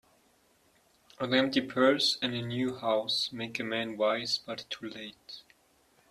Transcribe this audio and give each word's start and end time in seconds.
An 1.19 1.31
empty 1.31 1.61
purse, 1.61 2.17
and 2.23 2.33
a 2.33 2.41
new 2.41 2.75
house, 2.75 3.31
make 3.31 3.59
a 3.59 3.63
man 3.63 3.97
wise, 3.97 4.39
but 4.39 4.65
too 4.71 4.89
late. 4.89 5.43